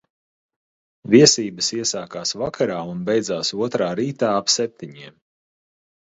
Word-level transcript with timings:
Viesības 1.15 1.67
iesākās 1.79 2.31
vakarā 2.43 2.77
un 2.93 3.03
beidzās 3.09 3.51
otrā 3.65 3.91
rītā 3.99 4.31
ap 4.39 4.49
septiņiem. 4.55 5.13